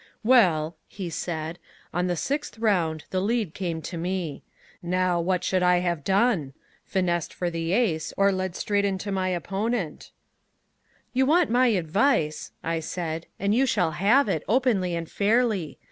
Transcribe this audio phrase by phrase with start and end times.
[0.23, 1.59] "Well," he said,
[1.93, 4.41] "on the sixth round the lead came to me.
[4.81, 6.53] Now, what should I have done?
[6.87, 10.09] Finessed for the ace, or led straight into my opponent"
[11.13, 15.77] "You want my advice," I said, "and you shall have it, openly and fairly.